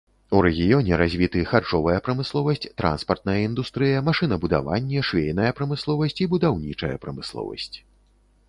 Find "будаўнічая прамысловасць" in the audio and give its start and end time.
6.33-7.73